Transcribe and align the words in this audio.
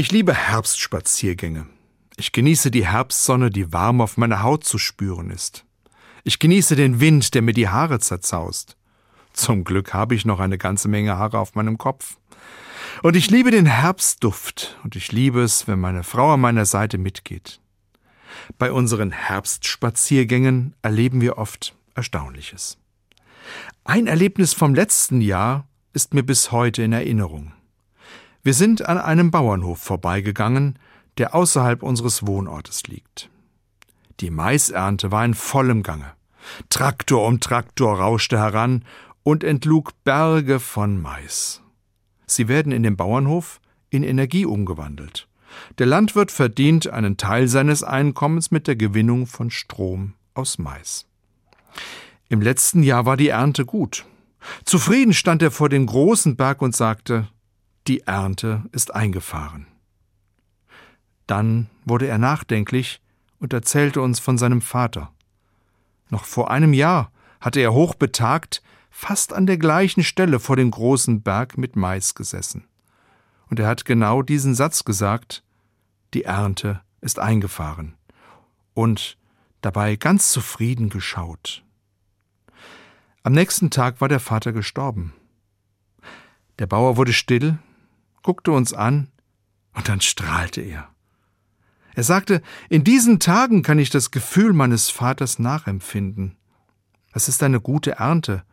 Ich 0.00 0.12
liebe 0.12 0.32
Herbstspaziergänge. 0.32 1.66
Ich 2.16 2.30
genieße 2.30 2.70
die 2.70 2.86
Herbstsonne, 2.86 3.50
die 3.50 3.72
warm 3.72 4.00
auf 4.00 4.16
meiner 4.16 4.44
Haut 4.44 4.62
zu 4.62 4.78
spüren 4.78 5.28
ist. 5.28 5.64
Ich 6.22 6.38
genieße 6.38 6.76
den 6.76 7.00
Wind, 7.00 7.34
der 7.34 7.42
mir 7.42 7.52
die 7.52 7.68
Haare 7.68 7.98
zerzaust. 7.98 8.76
Zum 9.32 9.64
Glück 9.64 9.94
habe 9.94 10.14
ich 10.14 10.24
noch 10.24 10.38
eine 10.38 10.56
ganze 10.56 10.86
Menge 10.86 11.16
Haare 11.16 11.40
auf 11.40 11.56
meinem 11.56 11.78
Kopf. 11.78 12.16
Und 13.02 13.16
ich 13.16 13.28
liebe 13.28 13.50
den 13.50 13.66
Herbstduft 13.66 14.78
und 14.84 14.94
ich 14.94 15.10
liebe 15.10 15.42
es, 15.42 15.66
wenn 15.66 15.80
meine 15.80 16.04
Frau 16.04 16.34
an 16.34 16.42
meiner 16.42 16.64
Seite 16.64 16.96
mitgeht. 16.96 17.60
Bei 18.56 18.70
unseren 18.70 19.10
Herbstspaziergängen 19.10 20.76
erleben 20.80 21.20
wir 21.20 21.38
oft 21.38 21.74
Erstaunliches. 21.96 22.78
Ein 23.82 24.06
Erlebnis 24.06 24.54
vom 24.54 24.76
letzten 24.76 25.20
Jahr 25.20 25.66
ist 25.92 26.14
mir 26.14 26.22
bis 26.22 26.52
heute 26.52 26.84
in 26.84 26.92
Erinnerung. 26.92 27.52
Wir 28.42 28.54
sind 28.54 28.86
an 28.86 28.98
einem 28.98 29.30
Bauernhof 29.30 29.78
vorbeigegangen, 29.80 30.78
der 31.18 31.34
außerhalb 31.34 31.82
unseres 31.82 32.26
Wohnortes 32.26 32.84
liegt. 32.86 33.30
Die 34.20 34.30
Maisernte 34.30 35.10
war 35.10 35.24
in 35.24 35.34
vollem 35.34 35.82
Gange. 35.82 36.12
Traktor 36.70 37.26
um 37.26 37.40
Traktor 37.40 37.98
rauschte 37.98 38.38
heran 38.38 38.84
und 39.22 39.44
entlug 39.44 39.92
Berge 40.04 40.60
von 40.60 41.00
Mais. 41.00 41.60
Sie 42.26 42.48
werden 42.48 42.72
in 42.72 42.82
dem 42.82 42.96
Bauernhof 42.96 43.60
in 43.90 44.02
Energie 44.02 44.46
umgewandelt. 44.46 45.28
Der 45.78 45.86
Landwirt 45.86 46.30
verdient 46.30 46.88
einen 46.88 47.16
Teil 47.16 47.48
seines 47.48 47.82
Einkommens 47.82 48.50
mit 48.50 48.66
der 48.66 48.76
Gewinnung 48.76 49.26
von 49.26 49.50
Strom 49.50 50.14
aus 50.34 50.58
Mais. 50.58 51.06
Im 52.28 52.40
letzten 52.42 52.82
Jahr 52.82 53.06
war 53.06 53.16
die 53.16 53.28
Ernte 53.28 53.64
gut. 53.64 54.04
Zufrieden 54.64 55.14
stand 55.14 55.42
er 55.42 55.50
vor 55.50 55.68
dem 55.68 55.86
großen 55.86 56.36
Berg 56.36 56.62
und 56.62 56.76
sagte, 56.76 57.28
die 57.88 58.00
Ernte 58.00 58.64
ist 58.72 58.94
eingefahren. 58.94 59.66
Dann 61.26 61.68
wurde 61.84 62.06
er 62.06 62.18
nachdenklich 62.18 63.00
und 63.38 63.52
erzählte 63.52 64.02
uns 64.02 64.20
von 64.20 64.36
seinem 64.36 64.60
Vater. 64.60 65.12
Noch 66.10 66.24
vor 66.24 66.50
einem 66.50 66.72
Jahr 66.72 67.10
hatte 67.40 67.60
er 67.60 67.72
hochbetagt 67.72 68.62
fast 68.90 69.32
an 69.32 69.46
der 69.46 69.58
gleichen 69.58 70.04
Stelle 70.04 70.38
vor 70.38 70.56
dem 70.56 70.70
großen 70.70 71.22
Berg 71.22 71.56
mit 71.56 71.76
Mais 71.76 72.14
gesessen. 72.14 72.64
Und 73.48 73.58
er 73.58 73.66
hat 73.66 73.84
genau 73.84 74.22
diesen 74.22 74.54
Satz 74.54 74.84
gesagt 74.84 75.42
Die 76.14 76.24
Ernte 76.24 76.80
ist 77.00 77.18
eingefahren. 77.18 77.94
Und 78.74 79.16
dabei 79.60 79.96
ganz 79.96 80.30
zufrieden 80.32 80.88
geschaut. 80.90 81.64
Am 83.22 83.32
nächsten 83.32 83.70
Tag 83.70 84.00
war 84.00 84.08
der 84.08 84.20
Vater 84.20 84.52
gestorben. 84.52 85.12
Der 86.58 86.66
Bauer 86.66 86.96
wurde 86.96 87.12
still, 87.12 87.58
guckte 88.28 88.52
uns 88.52 88.74
an, 88.74 89.08
und 89.72 89.88
dann 89.88 90.02
strahlte 90.02 90.60
er. 90.60 90.90
Er 91.94 92.02
sagte, 92.02 92.42
in 92.68 92.84
diesen 92.84 93.20
Tagen 93.20 93.62
kann 93.62 93.78
ich 93.78 93.88
das 93.88 94.10
Gefühl 94.10 94.52
meines 94.52 94.90
Vaters 94.90 95.38
nachempfinden. 95.38 96.36
Es 97.14 97.28
ist 97.28 97.42
eine 97.42 97.58
gute 97.58 97.92
Ernte, 97.92 98.44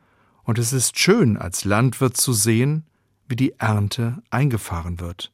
und 0.44 0.60
es 0.60 0.72
ist 0.72 0.98
schön, 0.98 1.36
als 1.36 1.66
Landwirt 1.66 2.16
zu 2.16 2.32
sehen, 2.32 2.86
wie 3.28 3.36
die 3.36 3.60
Ernte 3.60 4.24
eingefahren 4.30 5.02
wird. 5.02 5.34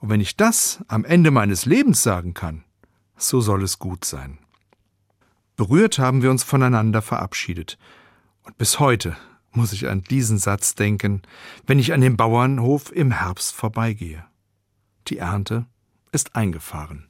Und 0.00 0.10
wenn 0.10 0.20
ich 0.20 0.36
das 0.36 0.84
am 0.86 1.06
Ende 1.06 1.30
meines 1.30 1.64
Lebens 1.64 2.02
sagen 2.02 2.34
kann, 2.34 2.62
so 3.16 3.40
soll 3.40 3.62
es 3.62 3.78
gut 3.78 4.04
sein. 4.04 4.36
Berührt 5.56 5.98
haben 5.98 6.20
wir 6.20 6.30
uns 6.30 6.42
voneinander 6.42 7.00
verabschiedet, 7.00 7.78
und 8.42 8.58
bis 8.58 8.80
heute 8.80 9.16
muss 9.56 9.72
ich 9.72 9.88
an 9.88 10.02
diesen 10.02 10.38
Satz 10.38 10.74
denken, 10.74 11.22
wenn 11.66 11.78
ich 11.78 11.92
an 11.92 12.00
dem 12.00 12.16
Bauernhof 12.16 12.92
im 12.92 13.10
Herbst 13.10 13.54
vorbeigehe. 13.54 14.24
Die 15.08 15.18
Ernte 15.18 15.66
ist 16.12 16.36
eingefahren. 16.36 17.08